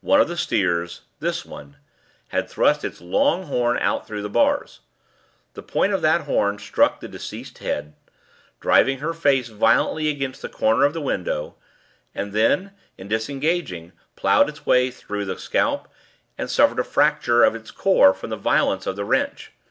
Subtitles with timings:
[0.00, 1.76] "One of the steers this one
[2.28, 4.80] had thrust its long horn out through the bars.
[5.52, 7.94] The point of that horn struck the deceased's head,
[8.60, 11.54] driving her face violently against the corner of the window,
[12.14, 15.86] and then, in disengaging, ploughed its way through the scalp,
[16.38, 19.52] and suffered a fracture of its core from the violence of the wrench.